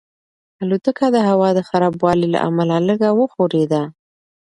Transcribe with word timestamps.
الوتکه 0.63 1.07
د 1.15 1.17
هوا 1.29 1.49
د 1.57 1.59
خرابوالي 1.69 2.27
له 2.33 2.39
امله 2.47 2.75
لږه 2.87 3.09
وښورېده. 3.13 3.83